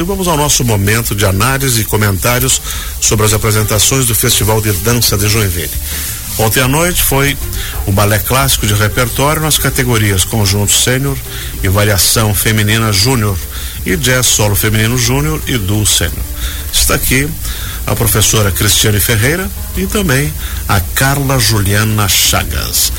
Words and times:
E 0.00 0.02
vamos 0.02 0.26
ao 0.26 0.36
nosso 0.36 0.64
momento 0.64 1.14
de 1.14 1.24
análise 1.24 1.82
e 1.82 1.84
comentários 1.84 2.60
sobre 3.00 3.26
as 3.26 3.32
apresentações 3.32 4.06
do 4.06 4.12
Festival 4.12 4.60
de 4.60 4.72
Dança 4.72 5.16
de 5.16 5.28
Joinville. 5.28 5.70
Ontem 6.36 6.60
à 6.60 6.66
noite 6.66 7.00
foi 7.00 7.38
o 7.86 7.92
balé 7.92 8.18
clássico 8.18 8.66
de 8.66 8.74
repertório 8.74 9.40
nas 9.40 9.56
categorias 9.56 10.24
Conjunto 10.24 10.72
Sênior 10.72 11.16
e 11.62 11.68
Variação 11.68 12.34
Feminina 12.34 12.92
Júnior 12.92 13.38
e 13.86 13.94
Jazz 13.94 14.26
Solo 14.26 14.56
Feminino 14.56 14.98
Júnior 14.98 15.40
e 15.46 15.56
Duo 15.56 15.86
Sênior. 15.86 16.24
Está 16.72 16.96
aqui 16.96 17.28
a 17.86 17.94
professora 17.94 18.50
Cristiane 18.50 18.98
Ferreira 18.98 19.48
e 19.76 19.86
também 19.86 20.34
a 20.66 20.80
Carla 20.80 21.38
Juliana 21.38 22.08
Chagas. 22.08 22.92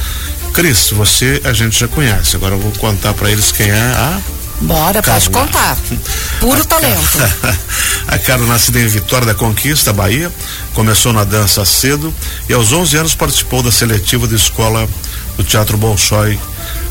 Cris, 0.53 0.91
você 0.91 1.41
a 1.43 1.51
gente 1.51 1.77
já 1.77 1.89
conhece, 1.89 2.37
agora 2.37 2.55
eu 2.55 2.59
vou 2.59 2.71
contar 2.71 3.13
para 3.13 3.29
eles 3.29 3.51
quem 3.51 3.69
é 3.69 3.81
a 3.81 4.21
Bora, 4.61 5.01
Carla. 5.01 5.19
pode 5.19 5.29
contar. 5.29 5.77
Puro 6.39 6.61
a 6.61 6.65
talento. 6.65 7.17
A 8.07 8.17
Carla, 8.19 8.45
nascida 8.45 8.79
em 8.79 8.87
Vitória 8.87 9.25
da 9.25 9.33
Conquista, 9.33 9.91
Bahia, 9.91 10.31
começou 10.73 11.11
na 11.11 11.23
dança 11.23 11.65
cedo 11.65 12.13
e 12.47 12.53
aos 12.53 12.71
11 12.71 12.97
anos 12.97 13.15
participou 13.15 13.63
da 13.63 13.71
seletiva 13.71 14.27
da 14.27 14.35
escola 14.35 14.87
do 15.35 15.43
Teatro 15.43 15.75
Bolshoi, 15.75 16.39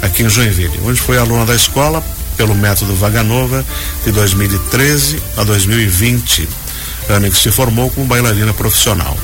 aqui 0.03 0.25
em 0.25 0.29
Joinville, 0.29 0.81
onde 0.85 1.01
foi 1.01 1.17
aluna 1.17 1.47
da 1.47 1.55
escola 1.55 2.03
pelo 2.37 2.55
método 2.55 2.95
Vaganova 2.95 3.65
de 4.05 4.11
2013 4.11 5.23
a 5.37 5.45
2020, 5.45 6.49
ano 7.09 7.27
em 7.27 7.31
que 7.31 7.39
se 7.39 7.51
formou 7.51 7.91
como 7.91 8.07
bailarina 8.07 8.53
profissional. 8.53 9.17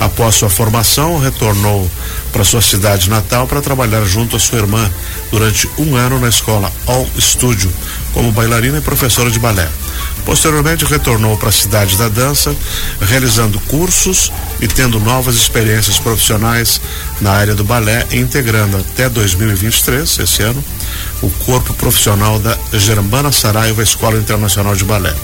Após 0.00 0.34
sua 0.34 0.50
formação, 0.50 1.18
retornou 1.18 1.88
para 2.32 2.44
sua 2.44 2.60
cidade 2.60 3.08
natal 3.08 3.46
para 3.46 3.62
trabalhar 3.62 4.04
junto 4.04 4.36
à 4.36 4.38
sua 4.40 4.58
irmã 4.58 4.90
durante 5.30 5.68
um 5.78 5.96
ano 5.96 6.18
na 6.18 6.28
escola 6.28 6.72
All 6.86 7.08
Studio, 7.18 7.72
como 8.12 8.32
bailarina 8.32 8.78
e 8.78 8.80
professora 8.80 9.30
de 9.30 9.38
balé. 9.38 9.68
Posteriormente, 10.24 10.84
retornou 10.84 11.36
para 11.36 11.50
a 11.50 11.52
cidade 11.52 11.96
da 11.96 12.08
dança, 12.08 12.54
realizando 13.00 13.60
cursos 13.60 14.32
e 14.60 14.66
tendo 14.66 14.98
novas 14.98 15.36
experiências 15.36 15.98
profissionais 15.98 16.80
na 17.20 17.30
área 17.30 17.54
do 17.54 17.62
balé, 17.62 18.04
integrando 18.10 18.76
até 18.76 19.08
2023, 19.08 20.18
esse 20.18 20.42
ano, 20.42 20.62
o 21.22 21.30
corpo 21.30 21.72
profissional 21.74 22.38
da 22.40 22.58
Germana 22.72 23.30
Saraiva 23.30 23.82
Escola 23.82 24.18
Internacional 24.18 24.74
de 24.74 24.84
Balé, 24.84 25.14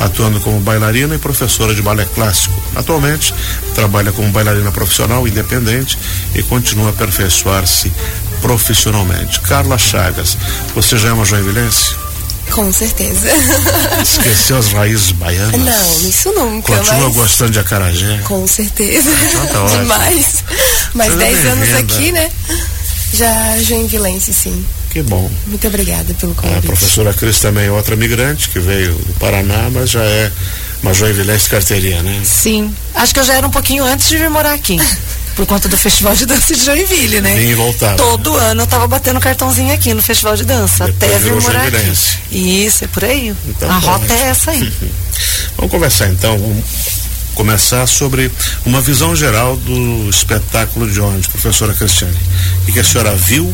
atuando 0.00 0.40
como 0.40 0.58
bailarina 0.60 1.14
e 1.14 1.18
professora 1.18 1.74
de 1.74 1.80
balé 1.80 2.04
clássico. 2.14 2.60
Atualmente, 2.74 3.32
trabalha 3.74 4.10
como 4.10 4.30
bailarina 4.30 4.72
profissional 4.72 5.26
independente 5.26 5.96
e 6.34 6.42
continua 6.42 6.88
a 6.88 6.90
aperfeiçoar-se 6.90 7.92
profissionalmente. 8.40 9.40
Carla 9.40 9.78
Chagas, 9.78 10.36
você 10.74 10.96
já 10.98 11.08
é 11.08 11.12
uma 11.12 11.24
joinvilense? 11.24 11.94
Com 12.50 12.72
certeza. 12.72 13.28
Esqueceu 14.02 14.58
as 14.58 14.72
raízes 14.72 15.12
baianas? 15.12 15.60
Não, 15.60 16.08
isso 16.08 16.32
nunca. 16.32 16.76
Continua 16.76 17.08
mas... 17.08 17.14
gostando 17.14 17.50
de 17.52 17.58
acarajé? 17.58 18.18
Com 18.24 18.46
certeza. 18.46 19.10
Então 19.44 19.66
tá 19.68 19.76
Demais. 19.78 20.44
Mais 20.94 21.14
10 21.14 21.46
anos 21.46 21.74
aqui, 21.74 22.12
né? 22.12 22.30
Já 23.12 23.58
joinvilense, 23.62 24.32
sim. 24.32 24.64
Que 24.90 25.02
bom. 25.02 25.30
Muito 25.46 25.66
obrigada 25.66 26.14
pelo 26.14 26.34
convite. 26.34 26.58
A 26.58 26.62
professora 26.62 27.12
Cris 27.12 27.38
também 27.40 27.66
é 27.66 27.70
outra 27.70 27.94
migrante 27.96 28.48
que 28.48 28.58
veio 28.58 28.94
do 28.94 29.12
Paraná, 29.14 29.68
mas 29.70 29.90
já 29.90 30.02
é 30.02 30.32
uma 30.82 30.94
joinvilense 30.94 31.48
carteirinha, 31.48 32.02
né? 32.02 32.20
Sim. 32.24 32.74
Acho 32.94 33.12
que 33.12 33.20
eu 33.20 33.24
já 33.24 33.34
era 33.34 33.46
um 33.46 33.50
pouquinho 33.50 33.84
antes 33.84 34.08
de 34.08 34.16
vir 34.16 34.30
morar 34.30 34.52
aqui. 34.52 34.78
por 35.38 35.46
conta 35.46 35.68
do 35.68 35.78
Festival 35.78 36.16
de 36.16 36.26
Dança 36.26 36.52
de 36.52 36.64
Joinville, 36.64 37.20
né? 37.20 37.32
Vim 37.36 37.50
e 37.50 37.54
voltava. 37.54 37.96
Todo 37.96 38.34
ano 38.34 38.62
eu 38.62 38.66
tava 38.66 38.88
batendo 38.88 39.20
cartãozinho 39.20 39.72
aqui 39.72 39.94
no 39.94 40.02
Festival 40.02 40.34
de 40.34 40.44
Dança, 40.44 40.86
Depois 40.86 41.12
até 41.12 41.18
vir 41.20 41.40
morar 41.40 41.68
aqui. 41.68 42.66
Isso, 42.66 42.82
é 42.82 42.88
por 42.88 43.04
aí. 43.04 43.32
Então, 43.46 43.70
a 43.70 43.78
rota 43.78 44.12
é 44.12 44.30
essa 44.30 44.50
aí. 44.50 44.72
Vamos 45.56 45.70
conversar 45.70 46.08
então, 46.08 46.36
vamos 46.38 46.64
começar 47.34 47.86
sobre 47.86 48.30
uma 48.64 48.80
visão 48.80 49.14
geral 49.14 49.56
do 49.56 50.08
espetáculo 50.10 50.90
de 50.90 51.00
ontem, 51.00 51.28
professora 51.30 51.72
Cristiane. 51.72 52.16
O 52.68 52.72
que 52.72 52.80
a 52.80 52.84
senhora 52.84 53.14
viu 53.14 53.52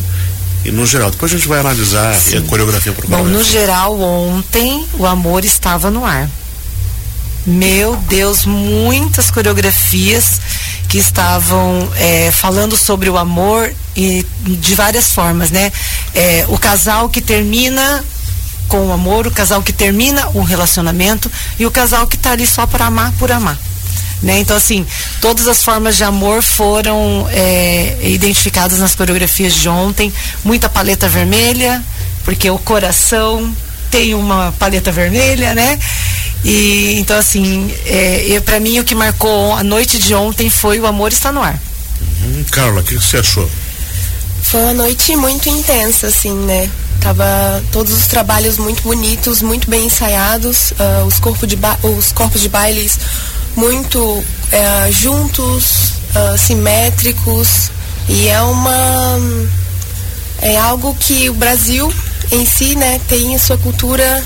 e 0.63 0.71
no 0.71 0.85
geral. 0.87 1.11
Depois 1.11 1.31
a 1.31 1.37
gente 1.37 1.47
vai 1.47 1.59
analisar 1.59 2.15
Sim. 2.15 2.37
a 2.37 2.41
coreografia 2.41 2.93
por 2.93 3.05
Bom, 3.05 3.23
no 3.23 3.43
geral, 3.43 3.99
ontem 3.99 4.87
o 4.97 5.05
amor 5.05 5.45
estava 5.45 5.91
no 5.91 6.03
ar. 6.03 6.29
Meu 7.45 7.95
Deus, 7.95 8.45
muitas 8.45 9.29
coreografias 9.29 10.41
que 10.89 10.97
estavam 10.97 11.87
é, 11.95 12.31
falando 12.31 12.75
sobre 12.75 13.09
o 13.09 13.17
amor 13.17 13.71
e 13.95 14.25
de 14.41 14.73
várias 14.73 15.11
formas, 15.11 15.51
né? 15.51 15.71
É, 16.13 16.45
o 16.47 16.57
casal 16.57 17.07
que 17.07 17.21
termina 17.21 18.03
com 18.67 18.87
o 18.87 18.91
amor, 18.91 19.27
o 19.27 19.31
casal 19.31 19.61
que 19.61 19.71
termina 19.71 20.27
o 20.33 20.41
relacionamento 20.41 21.31
e 21.59 21.65
o 21.67 21.71
casal 21.71 22.07
que 22.07 22.15
está 22.15 22.31
ali 22.31 22.47
só 22.47 22.65
para 22.65 22.85
amar 22.85 23.11
por 23.19 23.31
amar. 23.31 23.57
Né? 24.23 24.39
Então, 24.39 24.57
assim, 24.57 24.85
todas 25.21 25.47
as 25.47 25.63
formas 25.63 25.97
de 25.97 26.03
amor 26.03 26.41
foram 26.41 27.27
é, 27.29 27.97
identificadas 28.01 28.79
nas 28.79 28.95
coreografias 28.95 29.53
de 29.53 29.69
ontem. 29.69 30.11
Muita 30.43 30.67
paleta 30.67 31.07
vermelha, 31.07 31.83
porque 32.23 32.49
o 32.49 32.57
coração 32.57 33.55
tem 33.91 34.15
uma 34.15 34.53
paleta 34.57 34.91
vermelha, 34.91 35.53
né? 35.53 35.77
E 36.43 36.95
então 36.99 37.17
assim, 37.17 37.73
é, 37.85 38.39
para 38.45 38.59
mim 38.59 38.79
o 38.79 38.83
que 38.83 38.93
marcou 38.93 39.53
a 39.53 39.63
noite 39.63 39.97
de 39.97 40.13
ontem 40.13 40.49
foi 40.49 40.79
o 40.79 40.85
amor 40.85 41.11
está 41.11 41.31
no 41.31 41.41
ar. 41.41 41.59
Uhum. 42.21 42.43
Carla, 42.51 42.81
o 42.81 42.83
que 42.83 42.95
você 42.95 43.17
achou? 43.17 43.49
Foi 44.41 44.61
uma 44.61 44.73
noite 44.73 45.15
muito 45.15 45.49
intensa, 45.49 46.07
assim, 46.07 46.33
né? 46.33 46.69
Tava 46.99 47.63
todos 47.71 47.93
os 47.93 48.07
trabalhos 48.07 48.57
muito 48.57 48.83
bonitos, 48.83 49.41
muito 49.41 49.69
bem 49.69 49.85
ensaiados, 49.85 50.71
uh, 50.71 51.05
os, 51.05 51.19
corpos 51.19 51.47
de 51.47 51.57
os 51.83 52.11
corpos 52.11 52.41
de 52.41 52.49
bailes 52.49 52.99
muito 53.55 53.99
uh, 53.99 54.23
juntos, 54.91 55.93
uh, 56.15 56.37
simétricos, 56.37 57.71
e 58.07 58.27
é 58.27 58.41
uma. 58.41 59.19
É 60.41 60.57
algo 60.57 60.95
que 60.99 61.29
o 61.29 61.33
Brasil 61.33 61.91
em 62.31 62.45
si, 62.45 62.75
né, 62.75 62.99
tem 63.07 63.35
a 63.35 63.39
sua 63.39 63.57
cultura 63.57 64.23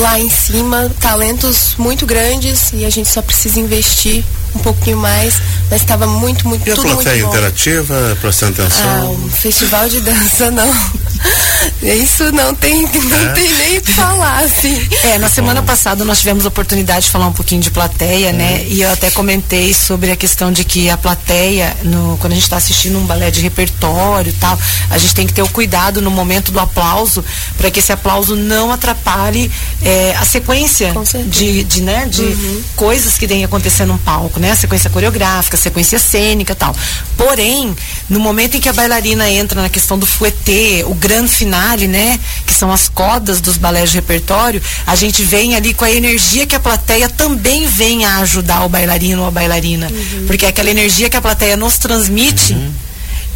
lá 0.00 0.18
em 0.18 0.30
cima, 0.30 0.90
talentos 0.98 1.74
muito 1.76 2.06
grandes 2.06 2.72
e 2.72 2.84
a 2.84 2.90
gente 2.90 3.08
só 3.08 3.20
precisa 3.20 3.60
investir 3.60 4.24
um 4.54 4.58
pouquinho 4.58 4.96
mais, 4.96 5.40
mas 5.70 5.82
estava 5.82 6.06
muito, 6.06 6.48
muito, 6.48 6.66
e 6.68 6.74
tudo 6.74 6.88
a 6.88 6.94
plateia 6.94 7.22
interativa, 7.22 8.16
prestando 8.20 8.62
atenção? 8.62 8.84
Ah, 8.86 9.10
um 9.10 9.30
festival 9.30 9.88
de 9.88 10.00
dança 10.00 10.50
não. 10.50 10.72
Isso 11.82 12.30
não 12.32 12.54
tem, 12.54 12.82
não 12.82 13.30
é? 13.30 13.32
tem 13.32 13.52
nem 13.54 13.78
o 13.78 13.82
que 13.82 13.92
falar, 13.92 14.44
assim. 14.44 14.88
É, 15.04 15.18
na 15.18 15.28
semana 15.28 15.62
passada 15.62 16.04
nós 16.04 16.18
tivemos 16.18 16.44
a 16.44 16.48
oportunidade 16.48 17.06
de 17.06 17.10
falar 17.10 17.26
um 17.26 17.32
pouquinho 17.32 17.60
de 17.60 17.70
plateia, 17.70 18.32
né? 18.32 18.54
é. 18.54 18.58
né? 18.58 18.64
E 18.68 18.82
eu 18.82 18.90
até 18.90 19.10
comentei 19.10 19.72
sobre 19.72 20.10
a 20.10 20.16
questão 20.16 20.52
de 20.52 20.64
que 20.64 20.90
a 20.90 20.96
plateia, 20.96 21.76
no, 21.82 22.16
quando 22.18 22.32
a 22.32 22.34
gente 22.34 22.44
está 22.44 22.56
assistindo 22.56 22.98
um 22.98 23.04
balé 23.04 23.30
de 23.30 23.40
repertório 23.40 24.30
e 24.30 24.34
tal, 24.34 24.58
a 24.90 24.98
gente 24.98 25.14
tem 25.14 25.26
que 25.26 25.32
ter 25.32 25.42
o 25.42 25.48
cuidado 25.48 26.02
no 26.02 26.10
momento 26.10 26.52
do 26.52 26.60
aplauso, 26.60 27.24
para 27.56 27.70
que 27.70 27.80
esse 27.80 27.92
aplauso 27.92 28.36
não 28.36 28.70
atrapalhe 28.70 29.50
é, 29.82 30.14
a 30.16 30.24
sequência 30.24 30.92
de, 31.26 31.64
de, 31.64 31.82
né, 31.82 32.06
de 32.06 32.22
uhum. 32.22 32.62
coisas 32.76 33.16
que 33.16 33.26
tem 33.26 33.44
acontecendo 33.44 33.90
no 33.90 33.98
palco 33.98 34.30
né? 34.38 34.52
A 34.52 34.56
sequência 34.56 34.90
coreográfica, 34.90 35.56
a 35.56 35.60
sequência 35.60 35.98
cênica 35.98 36.54
tal. 36.54 36.74
Porém, 37.16 37.74
no 38.08 38.20
momento 38.20 38.56
em 38.56 38.60
que 38.60 38.68
a 38.68 38.72
bailarina 38.72 39.30
entra 39.30 39.62
na 39.62 39.68
questão 39.68 39.98
do 39.98 40.06
fouetté, 40.06 40.84
o 40.86 40.94
grande 41.10 41.34
finale, 41.34 41.88
né? 41.88 42.20
Que 42.46 42.54
são 42.54 42.72
as 42.72 42.88
codas 42.88 43.40
dos 43.40 43.56
balés 43.56 43.90
de 43.90 43.96
repertório, 43.96 44.62
a 44.86 44.94
gente 44.94 45.24
vem 45.24 45.56
ali 45.56 45.74
com 45.74 45.84
a 45.84 45.90
energia 45.90 46.46
que 46.46 46.54
a 46.54 46.60
plateia 46.60 47.08
também 47.08 47.66
vem 47.66 48.04
a 48.04 48.18
ajudar 48.18 48.64
o 48.64 48.68
bailarino 48.68 49.22
ou 49.22 49.26
a 49.26 49.30
bailarina. 49.30 49.88
Uhum. 49.88 50.26
Porque 50.28 50.46
aquela 50.46 50.70
energia 50.70 51.10
que 51.10 51.16
a 51.16 51.20
plateia 51.20 51.56
nos 51.56 51.78
transmite. 51.78 52.52
Uhum 52.52 52.72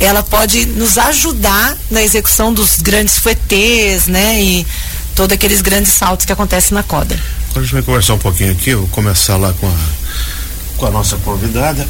ela 0.01 0.25
pode 0.25 0.67
nos 0.67 0.99
ajudar 0.99 1.79
na 1.89 2.03
execução 2.03 2.53
dos 2.53 2.79
grandes 2.81 3.17
fouettés, 3.17 4.09
né? 4.09 4.43
E 4.43 4.67
todos 5.15 5.33
aqueles 5.33 5.63
grandes 5.63 5.93
saltos 5.93 6.27
que 6.27 6.33
acontecem 6.33 6.75
na 6.75 6.83
coda. 6.83 7.15
Agora 7.51 7.61
a 7.61 7.63
gente 7.63 7.73
vai 7.75 7.83
conversar 7.83 8.15
um 8.15 8.19
pouquinho 8.19 8.51
aqui, 8.51 8.75
vou 8.75 8.89
começar 8.89 9.37
lá 9.37 9.53
com 9.53 9.69
a 9.69 9.77
com 10.77 10.87
a 10.87 10.91
nossa 10.91 11.17
convidada, 11.19 11.87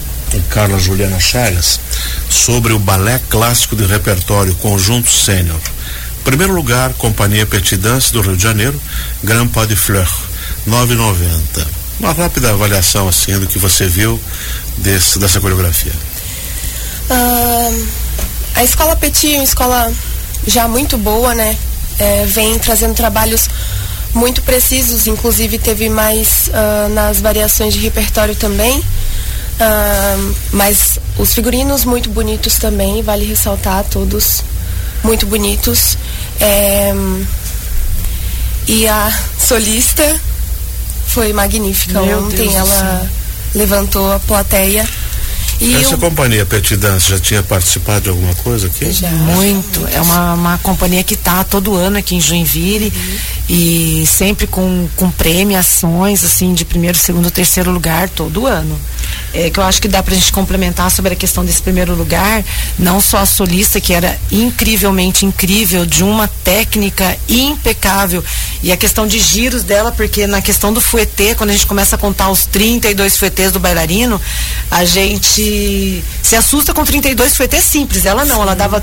Carla 0.51 0.79
Juliana 0.79 1.19
Chagas, 1.19 1.81
sobre 2.29 2.73
o 2.73 2.79
balé 2.79 3.21
clássico 3.31 3.75
de 3.75 3.87
repertório 3.87 4.55
Conjunto 4.57 5.11
Sênior. 5.11 5.59
Primeiro 6.25 6.55
lugar, 6.55 6.95
Companhia 6.95 7.45
Petit 7.45 7.77
Dance 7.77 8.13
do 8.13 8.23
Rio 8.23 8.37
de 8.37 8.43
Janeiro, 8.43 8.81
Grand 9.23 9.47
Pas 9.49 9.69
de 9.69 9.77
Fleur, 9.77 10.09
9,90. 10.67 11.67
Uma 12.01 12.13
rápida 12.13 12.51
avaliação 12.51 13.07
assim 13.07 13.39
do 13.39 13.47
que 13.47 13.59
você 13.59 13.87
viu 13.87 14.19
desse, 14.79 15.19
dessa 15.19 15.39
coreografia. 15.41 15.93
Uh, 17.11 17.87
a 18.55 18.65
escola 18.65 18.97
Petit 18.97 19.35
é 19.35 19.37
uma 19.37 19.45
escola 19.45 19.93
já 20.47 20.67
muito 20.67 20.97
boa, 20.97 21.35
né? 21.35 21.57
É, 21.99 22.25
vem 22.27 22.59
trazendo 22.59 22.95
trabalhos 22.95 23.49
muito 24.15 24.43
precisos, 24.43 25.07
inclusive 25.07 25.59
teve 25.59 25.89
mais 25.89 26.49
uh, 26.49 26.89
nas 26.89 27.21
variações 27.21 27.75
de 27.75 27.81
repertório 27.81 28.35
também. 28.35 28.79
Uh, 28.79 30.35
mas 30.53 30.99
os 31.19 31.35
figurinos 31.35 31.85
muito 31.85 32.09
bonitos 32.11 32.57
também, 32.57 33.03
vale 33.03 33.25
ressaltar 33.25 33.85
todos 33.85 34.43
muito 35.05 35.27
bonitos. 35.27 35.97
É, 36.41 36.93
e 38.67 38.89
a 38.89 39.13
solista 39.39 40.21
Foi 41.07 41.33
magnífica. 41.33 42.01
Meu 42.01 42.25
Ontem 42.25 42.49
Deus 42.49 42.55
ela 42.55 43.11
levantou 43.55 44.13
a 44.13 44.19
plateia. 44.21 44.89
E 45.61 45.75
Essa 45.77 45.95
eu- 45.95 45.99
companhia 45.99 46.45
Petit 46.45 46.77
Dance 46.77 47.09
já 47.09 47.19
tinha 47.19 47.43
participado 47.43 48.03
de 48.03 48.09
alguma 48.11 48.35
coisa 48.37 48.67
aqui? 48.67 48.91
Já. 48.93 49.09
Muito. 49.11 49.87
É 49.93 50.01
uma, 50.01 50.35
uma 50.35 50.59
companhia 50.59 51.03
que 51.03 51.15
está 51.15 51.43
todo 51.45 51.75
ano 51.75 51.97
aqui 51.99 52.17
em 52.17 52.21
Joinville 52.21 52.93
e 53.49 54.05
sempre 54.07 54.47
com, 54.47 54.89
com 54.97 55.11
premiações, 55.11 56.25
assim, 56.25 56.53
de 56.55 56.65
primeiro, 56.65 56.99
segundo, 56.99 57.31
terceiro 57.31 57.71
lugar, 57.71 58.09
todo 58.09 58.47
ano. 58.47 58.79
É 59.33 59.49
que 59.51 59.59
eu 59.59 59.65
acho 59.65 59.81
que 59.81 59.89
dá 59.89 60.03
pra 60.03 60.15
gente 60.15 60.33
complementar 60.33 60.91
sobre 60.91 61.13
a 61.13 61.17
questão 61.17 61.45
desse 61.45 61.63
primeiro 61.63 61.95
lugar, 61.95 62.43
não 62.79 63.01
só 63.01 63.19
a 63.19 63.27
solista, 63.27 63.81
que 63.81 63.93
era 63.93 64.19
incrivelmente 64.31 65.25
incrível, 65.27 65.85
de 65.87 66.03
uma 66.03 66.27
técnica 66.43 67.17
impecável, 67.29 68.25
e 68.63 68.73
a 68.73 68.77
questão 68.77 69.07
de 69.07 69.19
giros 69.19 69.63
dela, 69.63 69.93
porque 69.93 70.27
na 70.27 70.41
questão 70.41 70.73
do 70.73 70.81
fuetê, 70.81 71.35
quando 71.35 71.51
a 71.51 71.53
gente 71.53 71.67
começa 71.67 71.97
a 71.97 71.99
contar 71.99 72.31
os 72.31 72.47
32 72.47 73.17
fuetês 73.17 73.53
do 73.53 73.61
bailarino, 73.61 74.21
a 74.71 74.85
gente 74.85 75.44
se 76.23 76.37
assusta 76.37 76.73
com 76.75 76.85
32 76.85 77.37
fuetês 77.37 77.65
simples. 77.65 78.05
Ela 78.07 78.25
não, 78.25 78.43
ela 78.43 78.55
dava 78.55 78.83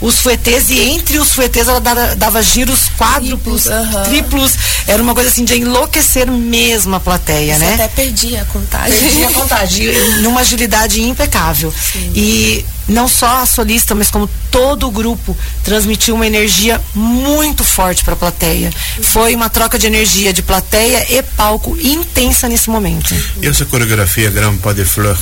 os 0.00 0.18
fuetês 0.18 0.70
e 0.70 0.80
entre 0.80 1.18
os 1.18 1.32
fuetês 1.32 1.68
ela 1.68 1.80
dava, 1.80 2.16
dava 2.16 2.42
giros 2.42 2.88
quádruplos, 2.96 3.64
Triplos, 3.64 3.66
aham. 3.66 4.02
triplos. 4.04 4.52
Era 4.86 5.02
uma 5.02 5.14
coisa 5.14 5.28
assim 5.28 5.44
de 5.44 5.56
enlouquecer 5.56 6.30
mesmo 6.30 6.94
a 6.96 7.00
plateia, 7.00 7.54
Você 7.54 7.64
né? 7.64 7.74
até 7.74 7.88
perdi 7.88 8.36
a 8.36 8.44
contagem. 8.46 8.98
Perdi 8.98 9.24
a 9.24 9.30
contagem, 9.30 9.86
numa 10.22 10.40
agilidade 10.40 11.02
impecável. 11.02 11.72
E 12.14 12.64
não 12.88 13.06
só 13.06 13.42
a 13.42 13.46
solista, 13.46 13.94
mas 13.94 14.10
como 14.10 14.28
todo 14.50 14.86
o 14.88 14.90
grupo 14.90 15.36
transmitiu 15.62 16.14
uma 16.14 16.26
energia 16.26 16.80
muito 16.94 17.62
forte 17.62 18.02
para 18.02 18.14
a 18.14 18.16
plateia. 18.16 18.70
Foi 19.02 19.34
uma 19.34 19.48
troca 19.50 19.78
de 19.78 19.86
energia 19.86 20.32
de 20.32 20.42
plateia 20.42 21.06
e 21.12 21.22
palco 21.22 21.76
intensa 21.80 22.48
nesse 22.48 22.68
momento. 22.70 23.14
E 23.42 23.46
essa 23.46 23.64
coreografia 23.66 24.30
Grand 24.30 24.56
Pas 24.56 24.74
de 24.74 24.84
Fleur 24.84 25.16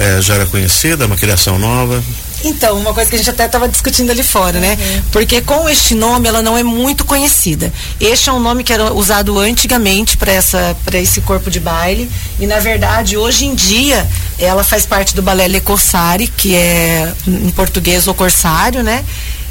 eh, 0.00 0.22
já 0.22 0.34
era 0.34 0.46
conhecida, 0.46 1.04
uma 1.04 1.16
criação 1.16 1.58
nova? 1.58 2.02
Então, 2.42 2.78
uma 2.78 2.94
coisa 2.94 3.10
que 3.10 3.16
a 3.16 3.18
gente 3.18 3.28
até 3.28 3.44
estava 3.44 3.68
discutindo 3.68 4.10
ali 4.10 4.22
fora, 4.22 4.58
né? 4.58 4.78
Porque 5.12 5.42
com 5.42 5.68
este 5.68 5.94
nome 5.94 6.26
ela 6.26 6.40
não 6.40 6.56
é 6.56 6.62
muito 6.62 7.04
conhecida. 7.04 7.70
Este 8.00 8.30
é 8.30 8.32
um 8.32 8.40
nome 8.40 8.64
que 8.64 8.72
era 8.72 8.94
usado 8.94 9.38
antigamente 9.38 10.16
para 10.16 10.32
essa 10.32 10.74
para 10.86 10.98
esse 10.98 11.20
corpo 11.20 11.50
de 11.50 11.60
baile 11.60 12.10
e 12.38 12.46
na 12.46 12.58
verdade 12.60 13.18
hoje 13.18 13.44
em 13.44 13.54
dia 13.54 14.08
ela 14.38 14.64
faz 14.64 14.86
parte 14.86 15.14
do 15.14 15.20
balé 15.20 15.46
Le 15.46 15.60
Corsari, 15.60 16.28
que 16.28 16.54
é 16.54 17.12
em 17.26 17.50
português 17.50 18.08
o 18.08 18.14
corsário, 18.14 18.82
né? 18.82 19.04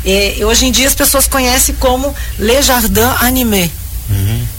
E 0.04 0.44
hoje 0.44 0.66
em 0.66 0.72
dia 0.72 0.88
as 0.88 0.96
pessoas 0.96 1.28
conhecem 1.28 1.76
como 1.76 2.16
Le 2.40 2.60
Jardin 2.64 3.02
Animé. 3.22 3.70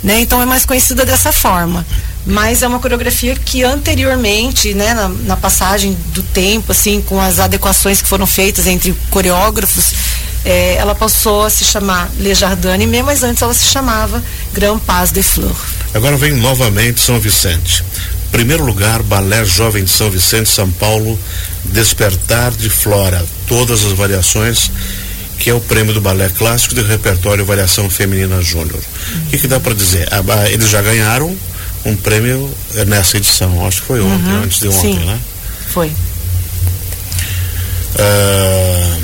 Né? 0.03 0.21
Então 0.21 0.41
é 0.41 0.47
mais 0.47 0.65
conhecida 0.65 1.05
dessa 1.05 1.33
forma. 1.33 1.85
Mas 2.26 2.62
é 2.62 2.69
uma 2.69 2.78
coreografia 2.78 3.34
que 3.34 3.62
anteriormente, 3.62 4.75
né, 4.75 4.93
na, 4.93 5.08
na 5.08 5.37
passagem 5.37 5.96
do 6.12 6.22
tempo, 6.22 6.72
assim, 6.72 7.00
com 7.00 7.20
as 7.20 7.38
adequações 7.40 8.02
que 8.02 8.08
foram 8.08 8.26
feitas 8.26 8.67
entre 8.67 8.94
coreógrafos, 9.11 9.94
eh, 10.44 10.76
ela 10.76 10.94
passou 10.94 11.44
a 11.44 11.50
se 11.50 11.64
chamar 11.64 12.11
Le 12.19 12.34
Jardin 12.34 12.69
Animé, 12.69 13.02
mas 13.02 13.22
antes 13.22 13.43
ela 13.43 13.55
se 13.55 13.64
chamava 13.64 14.22
Grand 14.52 14.78
Pas 14.78 15.11
de 15.11 15.22
Fleur. 15.22 15.56
Agora 15.94 16.17
vem 16.17 16.32
novamente 16.32 17.00
São 17.00 17.19
Vicente. 17.19 17.82
Primeiro 18.31 18.64
lugar, 18.64 19.02
Balé 19.02 19.44
Jovem 19.44 19.82
de 19.82 19.90
São 19.90 20.11
Vicente, 20.11 20.49
São 20.49 20.70
Paulo, 20.70 21.19
Despertar 21.64 22.52
de 22.52 22.70
Flora. 22.70 23.25
Todas 23.49 23.84
as 23.84 23.93
variações, 23.93 24.70
que 25.38 25.50
é 25.50 25.55
o 25.55 25.61
prêmio 25.61 25.93
do 25.93 26.00
balé 26.00 26.28
clássico 26.28 26.75
de 26.75 26.82
repertório 26.82 27.44
Variação 27.44 27.90
Feminina 27.90 28.40
Júnior. 28.40 28.78
O 29.26 29.31
que, 29.31 29.38
que 29.38 29.49
dá 29.49 29.58
para 29.58 29.75
dizer? 29.75 30.08
Eles 30.52 30.69
já 30.69 30.81
ganharam 30.81 31.37
um 31.85 31.97
prêmio 31.97 32.53
nessa 32.87 33.17
edição, 33.17 33.67
acho 33.67 33.81
que 33.81 33.87
foi 33.87 34.00
ontem, 34.00 34.31
antes 34.31 34.61
de 34.61 34.69
ontem, 34.69 34.99
Sim. 34.99 35.05
né? 35.05 35.19
Foi. 35.73 35.93
Ah, 37.99 38.99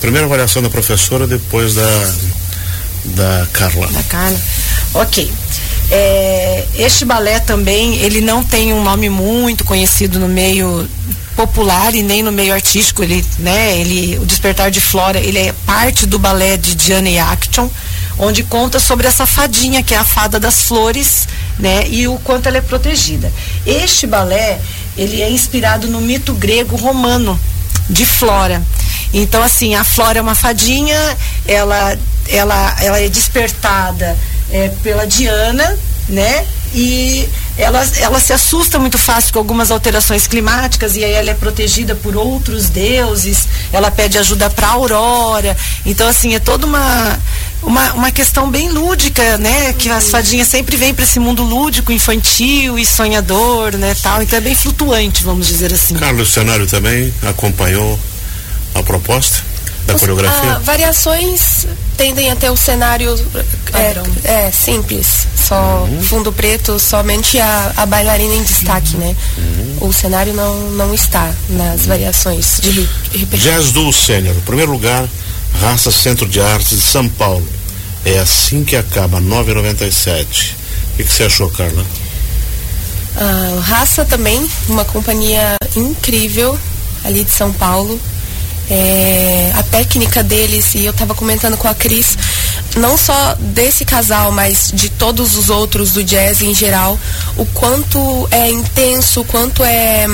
primeira 0.00 0.26
avaliação 0.26 0.62
da 0.62 0.70
professora, 0.70 1.26
depois 1.26 1.74
da, 1.74 2.14
da 3.04 3.46
Carla. 3.52 3.86
da 3.88 4.02
Carla. 4.04 4.40
Ok. 4.94 5.32
É, 5.90 6.64
este 6.76 7.04
balé 7.04 7.38
também, 7.38 7.96
ele 7.96 8.20
não 8.20 8.42
tem 8.42 8.72
um 8.72 8.82
nome 8.82 9.08
muito 9.08 9.64
conhecido 9.64 10.18
no 10.18 10.28
meio 10.28 10.88
popular 11.36 11.94
e 11.94 12.02
nem 12.02 12.22
no 12.22 12.32
meio 12.32 12.52
artístico. 12.52 13.02
Ele, 13.02 13.24
né, 13.38 13.78
ele, 13.78 14.18
o 14.18 14.26
Despertar 14.26 14.70
de 14.70 14.80
Flora, 14.80 15.20
ele 15.20 15.38
é 15.38 15.54
parte 15.64 16.06
do 16.06 16.18
balé 16.18 16.56
de 16.56 16.76
Gianni 16.82 17.18
Action, 17.18 17.68
onde 18.18 18.42
conta 18.42 18.80
sobre 18.80 19.06
essa 19.06 19.26
fadinha 19.26 19.82
que 19.82 19.94
é 19.94 19.98
a 19.98 20.04
fada 20.04 20.40
das 20.40 20.62
flores, 20.62 21.28
né, 21.58 21.86
e 21.88 22.06
o 22.06 22.18
quanto 22.18 22.46
ela 22.48 22.58
é 22.58 22.60
protegida. 22.60 23.32
Este 23.64 24.06
balé, 24.06 24.60
ele 24.96 25.22
é 25.22 25.30
inspirado 25.30 25.88
no 25.88 26.00
mito 26.00 26.34
grego 26.34 26.76
romano 26.76 27.38
de 27.88 28.04
Flora. 28.04 28.62
Então, 29.12 29.42
assim, 29.42 29.74
a 29.74 29.84
Flora 29.84 30.18
é 30.18 30.22
uma 30.22 30.34
fadinha, 30.34 31.16
ela, 31.46 31.96
ela, 32.28 32.76
ela 32.80 33.00
é 33.00 33.08
despertada 33.08 34.16
é, 34.50 34.70
pela 34.82 35.06
Diana, 35.06 35.78
né? 36.08 36.46
E 36.74 37.28
ela, 37.56 37.84
ela 37.98 38.20
se 38.20 38.32
assusta 38.32 38.78
muito 38.78 38.98
fácil 38.98 39.32
com 39.32 39.38
algumas 39.38 39.70
alterações 39.70 40.26
climáticas 40.26 40.96
e 40.96 41.04
aí 41.04 41.12
ela 41.12 41.30
é 41.30 41.34
protegida 41.34 41.94
por 41.94 42.16
outros 42.16 42.68
deuses, 42.68 43.48
ela 43.72 43.90
pede 43.90 44.18
ajuda 44.18 44.50
para 44.50 44.68
Aurora. 44.68 45.56
Então, 45.84 46.06
assim, 46.06 46.34
é 46.34 46.38
toda 46.38 46.66
uma, 46.66 47.18
uma, 47.62 47.92
uma 47.94 48.10
questão 48.10 48.50
bem 48.50 48.68
lúdica, 48.68 49.38
né? 49.38 49.72
Que 49.72 49.88
as 49.88 50.10
fadinhas 50.10 50.48
sempre 50.48 50.76
vêm 50.76 50.92
para 50.92 51.04
esse 51.04 51.18
mundo 51.18 51.42
lúdico, 51.42 51.92
infantil 51.92 52.78
e 52.78 52.84
sonhador, 52.84 53.76
né? 53.76 53.96
Tal. 54.02 54.22
Então 54.22 54.38
é 54.38 54.42
bem 54.42 54.54
flutuante, 54.54 55.24
vamos 55.24 55.46
dizer 55.46 55.72
assim. 55.72 55.94
Carlos 55.94 56.32
Cenário 56.32 56.66
também 56.66 57.12
acompanhou 57.22 57.98
a 58.74 58.82
proposta 58.82 59.55
da 59.86 59.94
Os- 59.94 60.00
coreografia? 60.00 60.52
ah, 60.52 60.58
variações 60.58 61.66
tendem 61.96 62.30
a 62.30 62.36
ter 62.36 62.50
o 62.50 62.56
cenário 62.56 63.14
é, 63.72 64.46
é, 64.46 64.50
simples, 64.50 65.26
só 65.36 65.88
fundo 66.02 66.32
preto, 66.32 66.78
somente 66.78 67.38
a, 67.38 67.72
a 67.76 67.86
bailarina 67.86 68.34
em 68.34 68.42
destaque, 68.42 68.96
né? 68.96 69.14
O 69.80 69.92
cenário 69.92 70.32
não, 70.34 70.70
não 70.70 70.92
está 70.94 71.32
nas 71.48 71.86
variações 71.86 72.58
de 72.62 72.70
re- 72.70 72.88
repertório. 73.12 73.38
Jazz 73.58 73.72
Duo 73.72 73.92
Sênior, 73.92 74.34
primeiro 74.44 74.72
lugar, 74.72 75.06
Raça 75.60 75.90
Centro 75.90 76.26
de 76.28 76.40
Artes 76.40 76.70
de 76.78 76.84
São 76.84 77.08
Paulo. 77.08 77.46
É 78.04 78.18
assim 78.18 78.62
que 78.64 78.76
acaba, 78.76 79.20
9,97. 79.20 80.52
O 80.92 80.96
que, 80.96 81.04
que 81.04 81.12
você 81.12 81.24
achou, 81.24 81.50
Carla? 81.50 81.84
Ah, 83.16 83.60
Raça 83.62 84.04
também, 84.04 84.46
uma 84.68 84.84
companhia 84.84 85.56
incrível 85.74 86.58
ali 87.04 87.24
de 87.24 87.30
São 87.30 87.52
Paulo. 87.52 87.98
É, 88.68 89.52
a 89.54 89.62
técnica 89.62 90.22
deles, 90.22 90.74
e 90.74 90.84
eu 90.84 90.90
estava 90.90 91.14
comentando 91.14 91.56
com 91.56 91.68
a 91.68 91.74
Cris, 91.74 92.18
não 92.76 92.96
só 92.96 93.36
desse 93.38 93.84
casal, 93.84 94.32
mas 94.32 94.70
de 94.74 94.88
todos 94.90 95.36
os 95.36 95.50
outros 95.50 95.92
do 95.92 96.02
jazz 96.04 96.42
em 96.42 96.54
geral, 96.54 96.98
o 97.36 97.46
quanto 97.46 98.28
é 98.30 98.50
intenso, 98.50 99.20
o 99.20 99.24
quanto 99.24 99.64
é 99.64 100.06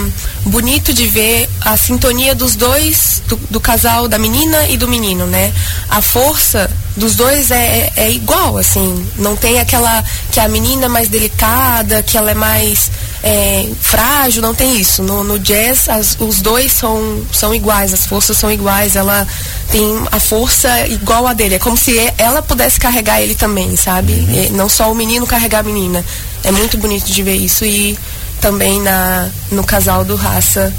bonito 0.44 0.92
de 0.92 1.06
ver 1.06 1.49
a 1.61 1.76
sintonia 1.76 2.35
dos 2.35 2.54
dois, 2.54 3.23
do, 3.26 3.37
do 3.50 3.61
casal, 3.61 4.06
da 4.06 4.18
menina 4.18 4.66
e 4.68 4.76
do 4.76 4.87
menino, 4.87 5.26
né? 5.26 5.52
A 5.88 6.00
força 6.00 6.71
dos 6.97 7.16
dois 7.16 7.50
é, 7.50 7.56
é, 7.56 7.92
é 7.97 8.11
igual, 8.12 8.59
assim, 8.59 9.06
não 9.16 9.37
tem 9.37 9.59
aquela 9.59 10.04
que 10.30 10.38
a 10.38 10.49
menina 10.49 10.87
é 10.87 10.88
mais 10.88 11.09
delicada, 11.09 12.02
que 12.02 12.16
ela 12.16 12.30
é 12.30 12.35
mais 12.35 12.90
é, 13.23 13.69
frágil, 13.81 14.43
não 14.43 14.55
tem 14.55 14.81
isso. 14.81 15.02
No, 15.02 15.23
no 15.23 15.38
jazz, 15.38 15.88
as- 15.88 16.17
os 16.19 16.41
dois 16.41 16.73
são, 16.73 17.23
são 17.33 17.55
iguais, 17.55 17.93
as 17.95 18.07
forças 18.07 18.37
são 18.37 18.50
iguais, 18.50 18.97
ela 18.97 19.26
tem 19.71 19.85
a 20.11 20.19
força 20.19 20.87
igual 20.88 21.26
a 21.26 21.33
dele. 21.33 21.55
É 21.55 21.59
como 21.59 21.76
se 21.76 21.97
ela 22.19 22.43
pudesse 22.43 22.81
carregar 22.81 23.21
ele 23.21 23.35
também, 23.35 23.76
sabe? 23.76 24.12
E 24.12 24.50
não 24.52 24.69
só 24.69 24.91
o 24.91 24.95
menino 24.95 25.26
carregar 25.26 25.61
a 25.61 25.62
menina. 25.62 26.05
É 26.45 26.50
muito 26.50 26.76
bonito 26.79 27.07
de 27.07 27.23
ver 27.23 27.37
isso 27.37 27.64
e 27.64 27.97
também 28.41 28.81
na, 28.81 29.29
no 29.52 29.62
casal 29.62 30.05
do 30.05 30.17
Raça 30.17 30.75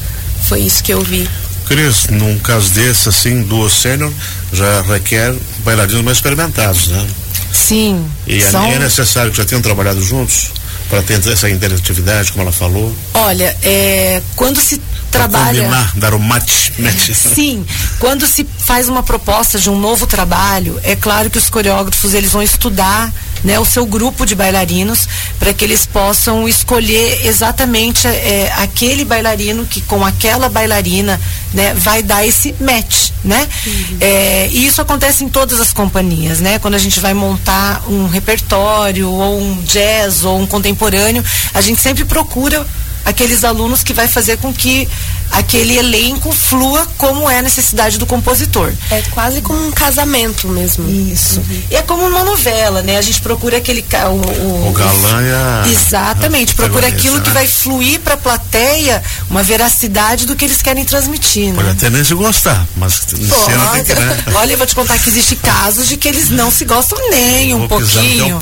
foi 0.49 0.59
isso 0.61 0.83
que 0.83 0.93
eu 0.93 1.01
vi. 1.01 1.29
Cris, 1.65 2.07
num 2.09 2.37
caso 2.39 2.69
desse, 2.71 3.07
assim, 3.07 3.41
duo 3.43 3.69
sênior, 3.69 4.11
já 4.51 4.81
requer 4.81 5.33
bailarinos 5.63 6.03
mais 6.03 6.17
experimentados, 6.17 6.89
né? 6.89 7.07
Sim. 7.53 8.05
E 8.27 8.37
é- 8.39 8.41
são- 8.41 8.65
é 8.65 8.77
necessário 8.79 9.31
que 9.31 9.37
já 9.37 9.45
tenham 9.45 9.61
trabalhado 9.61 10.01
juntos 10.03 10.51
para 10.93 11.01
ter 11.01 11.27
essa 11.27 11.49
interatividade, 11.49 12.31
como 12.31 12.43
ela 12.43 12.51
falou, 12.51 12.95
Olha, 13.15 13.57
é, 13.63 14.21
quando 14.35 14.59
se 14.59 14.79
trabalha. 15.09 15.63
combinar, 15.63 15.91
dar 15.95 16.13
o 16.13 16.19
match, 16.19 16.69
match. 16.77 17.09
Sim, 17.15 17.65
quando 17.97 18.27
se 18.27 18.45
faz 18.59 18.87
uma 18.87 19.01
proposta 19.01 19.57
de 19.57 19.71
um 19.71 19.79
novo 19.79 20.05
trabalho, 20.05 20.79
é 20.83 20.95
claro 20.95 21.31
que 21.31 21.39
os 21.39 21.49
coreógrafos 21.49 22.13
eles 22.13 22.31
vão 22.31 22.43
estudar 22.43 23.11
né, 23.43 23.59
o 23.59 23.65
seu 23.65 23.87
grupo 23.87 24.23
de 24.23 24.35
bailarinos 24.35 25.07
para 25.39 25.51
que 25.51 25.65
eles 25.65 25.83
possam 25.87 26.47
escolher 26.47 27.25
exatamente 27.25 28.07
é, 28.07 28.53
aquele 28.57 29.03
bailarino 29.03 29.65
que 29.65 29.81
com 29.81 30.05
aquela 30.05 30.47
bailarina 30.47 31.19
né, 31.55 31.73
vai 31.73 32.03
dar 32.03 32.23
esse 32.23 32.53
match, 32.59 33.09
né? 33.23 33.47
Uhum. 33.65 33.97
É, 34.01 34.49
e 34.51 34.65
isso 34.65 34.81
acontece 34.81 35.23
em 35.23 35.29
todas 35.29 35.61
as 35.61 35.71
companhias, 35.71 36.39
né? 36.39 36.59
Quando 36.59 36.75
a 36.75 36.79
gente 36.79 36.99
vai 36.99 37.13
montar 37.13 37.83
um 37.87 38.07
repertório 38.07 39.09
ou 39.09 39.39
um 39.39 39.61
jazz 39.63 40.23
ou 40.23 40.39
um 40.39 40.45
contemporâneo, 40.45 41.23
a 41.53 41.61
gente 41.61 41.81
sempre 41.81 42.03
procura 42.05 42.65
aqueles 43.05 43.43
alunos 43.43 43.83
que 43.83 43.93
vai 43.93 44.07
fazer 44.07 44.37
com 44.37 44.53
que 44.53 44.87
aquele 45.33 45.77
elenco 45.77 46.31
flua 46.31 46.87
como 46.97 47.29
é 47.29 47.39
a 47.39 47.41
necessidade 47.41 47.97
do 47.97 48.05
compositor. 48.05 48.71
É 48.91 49.01
quase 49.11 49.41
como 49.41 49.67
um 49.67 49.71
casamento 49.71 50.47
mesmo. 50.47 50.87
Isso. 50.89 51.39
Uhum. 51.39 51.63
E 51.71 51.75
é 51.75 51.81
como 51.81 52.05
uma 52.05 52.23
novela, 52.23 52.81
né? 52.83 52.97
A 52.97 53.01
gente 53.01 53.19
procura 53.19 53.57
aquele 53.57 53.83
o, 53.83 54.41
o, 54.41 54.69
o 54.69 54.71
galã 54.71 55.21
e 55.23 55.31
a, 55.31 55.71
Exatamente, 55.71 56.53
a 56.53 56.55
procura 56.55 56.87
aquilo 56.87 57.17
né? 57.17 57.23
que 57.23 57.29
vai 57.31 57.47
fluir 57.47 57.99
para 58.01 58.13
a 58.13 58.17
plateia 58.17 59.01
uma 59.29 59.41
veracidade 59.41 60.25
do 60.25 60.35
que 60.35 60.45
eles 60.45 60.61
querem 60.61 60.85
transmitir, 60.85 61.49
né? 61.49 61.55
Pode 61.55 61.69
até 61.69 61.89
nem 61.89 62.03
se 62.03 62.13
gostar, 62.13 62.65
mas 62.75 62.99
Pô, 62.99 63.45
cena 63.45 63.67
tem 63.67 63.83
que, 63.83 63.93
né? 63.95 64.23
Olha, 64.35 64.53
eu 64.53 64.57
vou 64.57 64.67
te 64.67 64.75
contar 64.75 64.99
que 64.99 65.09
existe 65.09 65.35
casos 65.35 65.87
de 65.87 65.97
que 65.97 66.07
eles 66.07 66.29
não 66.29 66.51
se 66.51 66.63
gostam 66.65 66.97
nem 67.09 67.55
um 67.55 67.67
pouquinho. 67.67 68.39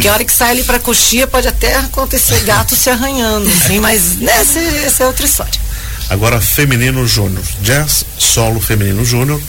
Que 0.00 0.08
a 0.08 0.12
hora 0.12 0.24
que 0.24 0.32
sai 0.32 0.50
ali 0.50 0.64
para 0.64 0.78
coxia 0.78 1.26
pode 1.26 1.48
até 1.48 1.76
acontecer 1.76 2.40
gato 2.44 2.76
se 2.76 2.90
arranhando, 2.90 3.48
assim, 3.48 3.80
mas 3.80 4.16
né, 4.16 4.32
essa, 4.40 4.58
essa 4.58 5.04
é 5.04 5.06
outra 5.06 5.24
história. 5.24 5.63
Agora, 6.10 6.40
feminino 6.40 7.06
júnior. 7.06 7.44
Jazz 7.62 8.04
solo 8.18 8.60
feminino 8.60 9.04
júnior. 9.04 9.40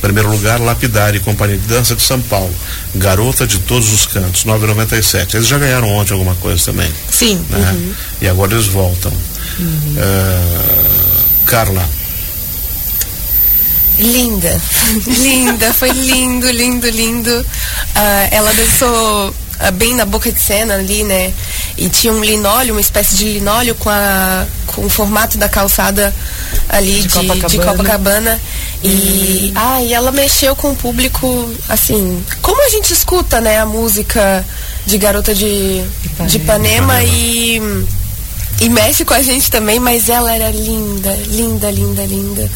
Primeiro 0.00 0.30
lugar, 0.30 0.60
Lapidari, 0.60 1.18
Companhia 1.18 1.58
de 1.58 1.66
Dança 1.66 1.96
de 1.96 2.02
São 2.02 2.20
Paulo. 2.20 2.54
Garota 2.94 3.46
de 3.46 3.58
todos 3.58 3.92
os 3.92 4.06
cantos, 4.06 4.44
9,97. 4.44 5.34
Eles 5.34 5.48
já 5.48 5.58
ganharam 5.58 5.88
ontem 5.88 6.12
alguma 6.12 6.36
coisa 6.36 6.66
também. 6.66 6.92
Sim. 7.10 7.44
Né? 7.50 7.72
Uhum. 7.72 7.94
E 8.22 8.28
agora 8.28 8.54
eles 8.54 8.66
voltam. 8.66 9.12
Uhum. 9.58 9.96
Uh, 9.96 11.44
Carla. 11.46 11.88
Linda. 13.98 14.60
Linda, 15.18 15.74
foi 15.74 15.90
lindo, 15.90 16.48
lindo, 16.50 16.88
lindo. 16.88 17.40
Uh, 17.40 18.28
ela 18.30 18.52
dançou 18.54 19.30
uh, 19.30 19.72
bem 19.72 19.96
na 19.96 20.04
boca 20.04 20.30
de 20.30 20.40
cena 20.40 20.74
ali, 20.74 21.02
né? 21.02 21.32
E 21.78 21.88
tinha 21.88 22.12
um 22.12 22.22
linóleo, 22.22 22.74
uma 22.74 22.80
espécie 22.80 23.16
de 23.16 23.24
linóleo 23.24 23.74
com, 23.76 23.88
a, 23.88 24.44
com 24.66 24.84
o 24.84 24.88
formato 24.88 25.38
da 25.38 25.48
calçada 25.48 26.14
ali 26.68 27.02
de, 27.02 27.02
de 27.02 27.08
Copacabana. 27.08 27.48
De 27.48 27.58
Copacabana. 27.58 28.40
E, 28.82 29.52
ah, 29.54 29.82
e 29.82 29.94
ela 29.94 30.10
mexeu 30.12 30.54
com 30.56 30.72
o 30.72 30.76
público, 30.76 31.50
assim, 31.68 32.24
como 32.42 32.64
a 32.64 32.68
gente 32.68 32.92
escuta, 32.92 33.40
né, 33.40 33.60
a 33.60 33.66
música 33.66 34.44
de 34.86 34.98
Garota 34.98 35.34
de 35.34 35.84
Ipanema, 36.04 36.28
de 36.28 36.36
Ipanema. 36.36 37.04
e 37.04 37.86
e 38.60 38.68
mexe 38.68 39.04
com 39.04 39.14
a 39.14 39.22
gente 39.22 39.50
também, 39.50 39.78
mas 39.78 40.08
ela 40.08 40.34
era 40.34 40.50
linda, 40.50 41.16
linda, 41.28 41.70
linda, 41.70 42.04
linda. 42.04 42.50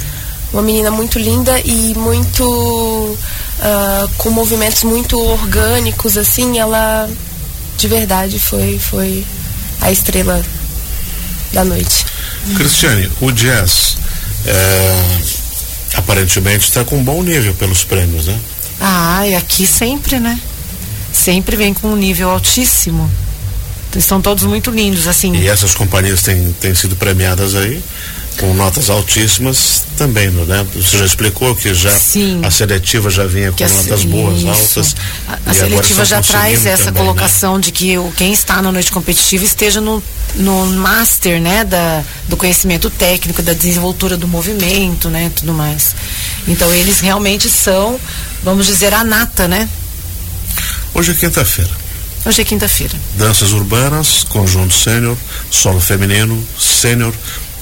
Uma 0.52 0.60
menina 0.62 0.90
muito 0.90 1.18
linda 1.18 1.58
e 1.60 1.94
muito 1.96 2.44
uh, 2.44 4.08
com 4.18 4.30
movimentos 4.30 4.82
muito 4.82 5.18
orgânicos, 5.18 6.18
assim, 6.18 6.58
ela 6.58 7.08
de 7.76 7.88
verdade 7.88 8.38
foi, 8.38 8.78
foi 8.78 9.24
a 9.80 9.90
estrela 9.90 10.42
da 11.52 11.64
noite. 11.64 12.06
Cristiane, 12.56 13.08
o 13.20 13.30
jazz 13.30 13.96
é, 14.46 15.18
aparentemente 15.94 16.64
está 16.64 16.84
com 16.84 16.98
um 16.98 17.04
bom 17.04 17.22
nível 17.22 17.54
pelos 17.54 17.84
prêmios, 17.84 18.26
né? 18.26 18.38
Ah, 18.80 19.26
e 19.26 19.34
aqui 19.34 19.66
sempre, 19.66 20.18
né? 20.18 20.40
Sempre 21.12 21.56
vem 21.56 21.74
com 21.74 21.88
um 21.88 21.96
nível 21.96 22.30
altíssimo. 22.30 23.10
Estão 23.94 24.20
todos 24.22 24.44
muito 24.44 24.70
lindos, 24.70 25.06
assim. 25.06 25.36
E 25.36 25.46
essas 25.46 25.74
companhias 25.74 26.22
têm, 26.22 26.52
têm 26.60 26.74
sido 26.74 26.96
premiadas 26.96 27.54
aí? 27.54 27.82
Com 28.38 28.54
notas 28.54 28.90
altíssimas 28.90 29.84
também, 29.96 30.30
né? 30.30 30.66
Você 30.74 30.98
já 30.98 31.04
explicou 31.04 31.54
que 31.54 31.72
já 31.74 31.90
Sim. 31.90 32.40
a 32.44 32.50
seletiva 32.50 33.10
já 33.10 33.24
vinha 33.24 33.52
com 33.52 33.64
notas 33.64 34.04
boas, 34.04 34.38
isso. 34.38 34.48
altas. 34.48 34.96
A, 35.28 35.50
a 35.50 35.54
seletiva 35.54 36.04
já 36.04 36.22
traz 36.22 36.66
essa 36.66 36.84
também, 36.84 36.92
né? 36.92 37.00
colocação 37.00 37.56
né? 37.56 37.60
de 37.60 37.72
que 37.72 37.98
o, 37.98 38.12
quem 38.16 38.32
está 38.32 38.60
na 38.62 38.72
noite 38.72 38.90
competitiva 38.90 39.44
esteja 39.44 39.80
no, 39.80 40.02
no 40.36 40.66
master, 40.66 41.40
né? 41.40 41.64
Da, 41.64 42.02
do 42.28 42.36
conhecimento 42.36 42.90
técnico, 42.90 43.42
da 43.42 43.52
desenvoltura 43.52 44.16
do 44.16 44.26
movimento, 44.26 45.08
né? 45.08 45.30
Tudo 45.34 45.52
mais. 45.52 45.94
Então 46.48 46.72
eles 46.74 47.00
realmente 47.00 47.48
são, 47.48 47.98
vamos 48.42 48.66
dizer, 48.66 48.92
a 48.94 49.04
nata, 49.04 49.46
né? 49.46 49.68
Hoje 50.94 51.12
é 51.12 51.14
quinta-feira. 51.14 51.70
Hoje 52.24 52.42
é 52.42 52.44
quinta-feira. 52.44 52.94
Danças 53.16 53.52
urbanas, 53.52 54.24
conjunto 54.24 54.72
sênior, 54.72 55.16
solo 55.50 55.80
feminino, 55.80 56.46
sênior, 56.58 57.12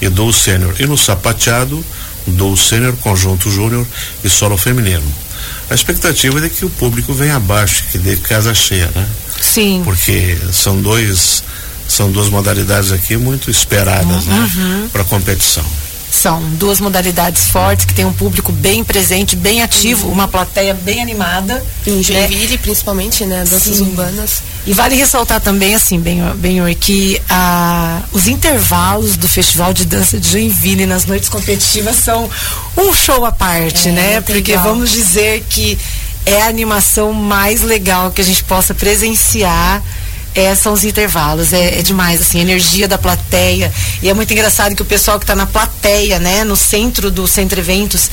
e 0.01 0.09
Dou 0.09 0.33
Sênior. 0.33 0.73
E 0.79 0.85
no 0.85 0.97
sapateado, 0.97 1.83
Dou 2.25 2.57
Sênior, 2.57 2.95
Conjunto 2.97 3.49
Júnior 3.49 3.85
e 4.23 4.29
Solo 4.29 4.57
Feminino. 4.57 5.03
A 5.69 5.73
expectativa 5.73 6.37
é 6.39 6.41
de 6.41 6.49
que 6.49 6.65
o 6.65 6.69
público 6.69 7.13
venha 7.13 7.35
abaixo, 7.35 7.85
que 7.91 7.97
dê 7.97 8.17
casa 8.17 8.53
cheia, 8.53 8.89
né? 8.95 9.07
Sim. 9.39 9.81
Porque 9.83 10.37
são 10.51 10.81
dois 10.81 11.43
são 11.87 12.11
duas 12.11 12.29
modalidades 12.29 12.91
aqui 12.91 13.17
muito 13.17 13.51
esperadas, 13.51 14.25
né? 14.25 14.49
uhum. 14.55 14.81
né? 14.81 14.89
Para 14.93 15.03
competição. 15.03 15.65
São 16.11 16.41
duas 16.55 16.81
modalidades 16.81 17.47
fortes 17.47 17.85
que 17.85 17.93
tem 17.93 18.03
um 18.03 18.11
público 18.11 18.51
bem 18.51 18.83
presente, 18.83 19.35
bem 19.35 19.61
ativo, 19.61 20.09
uma 20.09 20.27
plateia 20.27 20.73
bem 20.73 21.01
animada. 21.01 21.63
Em 21.87 21.95
né? 21.95 22.03
Joinville, 22.03 22.51
né? 22.51 22.57
principalmente, 22.57 23.25
né? 23.25 23.45
Danças 23.49 23.77
Sim. 23.77 23.83
urbanas. 23.83 24.43
E 24.67 24.73
vale 24.73 24.95
ressaltar 24.95 25.39
também, 25.39 25.73
assim, 25.73 25.99
bem, 25.99 26.21
bem 26.35 26.61
que 26.75 27.19
a, 27.29 28.01
os 28.11 28.27
intervalos 28.27 29.15
do 29.15 29.27
Festival 29.27 29.73
de 29.73 29.85
Dança 29.85 30.19
de 30.19 30.29
Joinville 30.29 30.85
nas 30.85 31.05
noites 31.05 31.29
competitivas 31.29 31.95
são 31.95 32.29
um 32.77 32.93
show 32.93 33.25
à 33.25 33.31
parte, 33.31 33.87
é, 33.87 33.91
né? 33.91 34.21
Porque 34.21 34.51
legal. 34.51 34.63
vamos 34.65 34.91
dizer 34.91 35.43
que 35.49 35.79
é 36.25 36.41
a 36.41 36.47
animação 36.47 37.13
mais 37.13 37.61
legal 37.61 38.11
que 38.11 38.21
a 38.21 38.23
gente 38.23 38.43
possa 38.43 38.73
presenciar 38.73 39.81
é, 40.33 40.53
são 40.55 40.73
os 40.73 40.83
intervalos. 40.83 41.53
É, 41.53 41.79
é, 41.79 41.81
demais, 41.81 42.21
assim, 42.21 42.39
a 42.39 42.41
energia 42.41 42.87
da 42.87 42.97
plateia. 42.97 43.71
E 44.01 44.09
é 44.09 44.13
muito 44.13 44.31
engraçado 44.31 44.75
que 44.75 44.81
o 44.81 44.85
pessoal 44.85 45.19
que 45.19 45.23
está 45.23 45.35
na 45.35 45.45
plateia, 45.45 46.19
né, 46.19 46.43
no 46.43 46.55
centro 46.55 47.11
do 47.11 47.27
Centro 47.27 47.59
Eventos, 47.59 48.09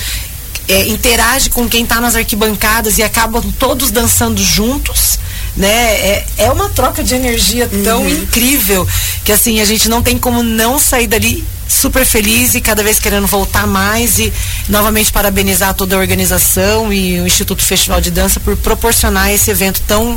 é, 0.69 0.87
interage 0.89 1.49
com 1.49 1.69
quem 1.69 1.85
está 1.85 2.01
nas 2.01 2.15
arquibancadas 2.15 2.99
e 2.99 3.03
acabam 3.03 3.43
todos 3.59 3.91
dançando 3.91 4.43
juntos. 4.43 5.19
Né? 5.57 5.69
É, 5.69 6.27
é 6.39 6.53
uma 6.53 6.69
troca 6.69 7.03
de 7.03 7.15
energia 7.15 7.69
tão 7.83 8.03
uhum. 8.03 8.09
incrível 8.09 8.87
que 9.25 9.33
assim 9.33 9.61
a 9.61 9.65
gente 9.65 9.89
não 9.89 10.03
tem 10.03 10.17
como 10.17 10.43
não 10.43 10.79
sair 10.79 11.09
dali 11.09 11.45
super 11.69 12.05
feliz 12.07 12.55
e 12.55 12.61
cada 12.61 12.83
vez 12.83 12.99
querendo 12.99 13.27
voltar 13.27 13.67
mais 13.67 14.19
e 14.19 14.33
novamente 14.69 15.13
parabenizar 15.13 15.75
toda 15.75 15.97
a 15.97 15.99
organização 15.99 16.93
e 16.93 17.21
o 17.21 17.27
Instituto 17.27 17.63
Festival 17.63 18.01
de 18.01 18.11
Dança 18.11 18.41
por 18.41 18.57
proporcionar 18.57 19.31
esse 19.33 19.51
evento 19.51 19.83
tão 19.87 20.17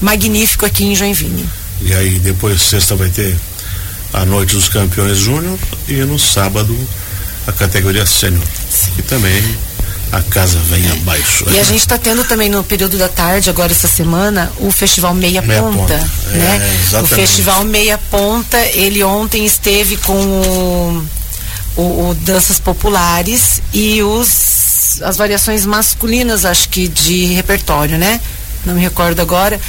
magnífico 0.00 0.66
aqui 0.66 0.84
em 0.84 0.94
Joinville. 0.94 1.48
E 1.80 1.94
aí 1.94 2.18
depois 2.18 2.60
sexta 2.60 2.96
vai 2.96 3.08
ter 3.08 3.36
a 4.12 4.24
noite 4.24 4.54
dos 4.54 4.68
campeões 4.68 5.18
júnior 5.18 5.58
e 5.86 5.94
no 6.04 6.18
sábado 6.18 6.76
a 7.46 7.52
categoria 7.52 8.04
sênior. 8.06 8.42
E 8.98 9.02
também 9.02 9.42
a 10.12 10.22
casa 10.22 10.58
vem 10.58 10.86
é. 10.86 10.92
abaixo. 10.92 11.44
E 11.50 11.58
a 11.58 11.62
gente 11.62 11.80
está 11.80 11.98
tendo 11.98 12.24
também 12.24 12.48
no 12.48 12.64
período 12.64 12.96
da 12.96 13.08
tarde, 13.08 13.50
agora 13.50 13.72
essa 13.72 13.88
semana, 13.88 14.50
o 14.58 14.70
Festival 14.70 15.14
Meia, 15.14 15.42
Meia 15.42 15.62
Ponta. 15.62 15.78
Ponta. 15.78 16.10
Né? 16.28 16.80
É, 16.92 17.00
o 17.00 17.06
Festival 17.06 17.64
Meia 17.64 17.98
Ponta, 18.10 18.58
ele 18.74 19.02
ontem 19.02 19.44
esteve 19.44 19.96
com 19.98 20.14
o, 20.16 21.06
o, 21.76 22.10
o 22.10 22.14
Danças 22.22 22.58
Populares 22.58 23.60
e 23.72 24.02
os, 24.02 25.00
as 25.02 25.16
variações 25.16 25.66
masculinas, 25.66 26.44
acho 26.44 26.68
que 26.68 26.88
de 26.88 27.26
repertório, 27.34 27.98
né? 27.98 28.20
Não 28.64 28.74
me 28.74 28.80
recordo 28.80 29.20
agora, 29.20 29.60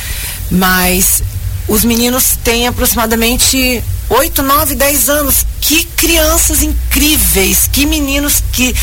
mas 0.50 1.22
os 1.68 1.84
meninos 1.84 2.38
têm 2.44 2.68
aproximadamente 2.68 3.84
8, 4.10 4.42
9, 4.42 4.76
10 4.76 5.10
anos. 5.10 5.46
Que 5.62 5.84
crianças 5.86 6.64
incríveis, 6.64 7.70
que 7.72 7.86
meninos 7.86 8.42
que 8.52 8.76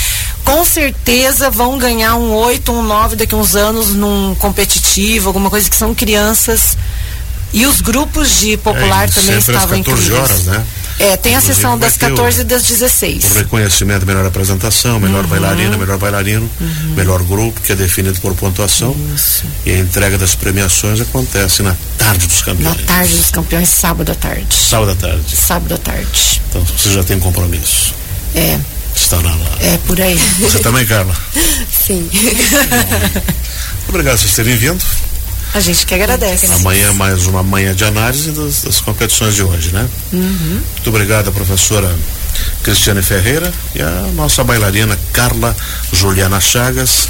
com 0.44 0.64
certeza 0.64 1.50
vão 1.50 1.76
ganhar 1.78 2.14
um 2.14 2.32
8, 2.32 2.70
um 2.70 2.82
9 2.82 3.16
daqui 3.16 3.34
a 3.34 3.38
uns 3.38 3.56
anos 3.56 3.88
num 3.88 4.34
competitivo, 4.36 5.28
alguma 5.28 5.50
coisa 5.50 5.68
que 5.68 5.74
são 5.74 5.94
crianças. 5.94 6.78
E 7.52 7.66
os 7.66 7.80
grupos 7.80 8.38
de 8.38 8.56
popular 8.56 9.08
é, 9.08 9.10
também 9.10 9.38
estavam 9.38 9.76
incríveis. 9.76 10.12
horas, 10.12 10.44
né? 10.44 10.64
É, 10.98 11.16
tem 11.16 11.32
Inclusive, 11.32 11.52
a 11.52 11.54
sessão 11.54 11.78
das 11.78 11.96
14 11.96 12.40
e 12.40 12.44
das 12.44 12.62
16. 12.62 13.24
O 13.24 13.34
reconhecimento, 13.34 14.06
melhor 14.06 14.24
apresentação, 14.24 14.98
melhor 14.98 15.24
uhum. 15.24 15.30
bailarina, 15.30 15.76
melhor 15.76 15.98
bailarino, 15.98 16.50
uhum. 16.58 16.94
melhor 16.94 17.22
grupo, 17.22 17.60
que 17.60 17.72
é 17.72 17.74
definido 17.74 18.18
por 18.20 18.34
pontuação. 18.34 18.96
Isso. 19.14 19.44
E 19.66 19.72
a 19.72 19.78
entrega 19.78 20.16
das 20.16 20.34
premiações 20.34 21.00
acontece 21.00 21.62
na 21.62 21.76
tarde 21.98 22.26
dos 22.26 22.40
campeões. 22.42 22.76
Na 22.76 22.82
tarde 22.86 23.14
dos 23.14 23.30
campeões, 23.30 23.68
sábado 23.68 24.10
à 24.10 24.14
tarde. 24.14 24.46
Sábado 24.54 24.92
à 24.92 24.94
tarde. 24.94 25.36
Sábado 25.36 25.74
à 25.74 25.78
tarde. 25.78 26.42
Então 26.48 26.64
você 26.64 26.92
já 26.92 27.04
tem 27.04 27.18
compromisso. 27.18 27.94
É. 28.34 28.58
Estará 28.94 29.28
lá. 29.28 29.56
É 29.60 29.78
por 29.86 30.00
aí. 30.00 30.18
Você 30.40 30.58
também, 30.60 30.86
Carla? 30.86 31.14
Sim. 31.70 32.08
Obrigado 33.88 34.14
por 34.14 34.20
vocês 34.20 34.34
terem 34.34 34.56
vindo. 34.56 34.82
A 35.54 35.60
gente 35.60 35.86
que 35.86 35.94
agradece. 35.94 36.46
Amanhã 36.46 36.92
mais 36.92 37.26
uma 37.26 37.42
manhã 37.42 37.74
de 37.74 37.84
análise 37.84 38.30
das, 38.32 38.62
das 38.62 38.80
competições 38.80 39.34
de 39.34 39.42
hoje, 39.42 39.72
né? 39.72 39.88
Uhum. 40.12 40.60
Muito 40.74 40.88
obrigado, 40.88 41.32
professora 41.32 41.94
Cristiane 42.62 43.02
Ferreira 43.02 43.52
e 43.74 43.80
a 43.80 44.08
nossa 44.14 44.44
bailarina 44.44 44.98
Carla 45.12 45.56
Juliana 45.92 46.40
Chagas, 46.40 47.08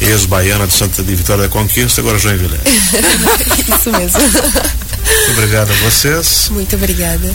ex-baiana 0.00 0.66
de 0.66 0.74
Santa 0.74 1.02
de 1.02 1.14
Vitória 1.14 1.44
da 1.44 1.48
Conquista, 1.48 2.00
agora 2.00 2.18
Joinville. 2.18 2.58
Isso 3.74 3.90
mesmo. 3.92 4.20
Muito 4.20 5.30
obrigado 5.32 5.70
a 5.70 5.74
vocês. 5.88 6.48
Muito 6.50 6.76
obrigada. 6.76 7.34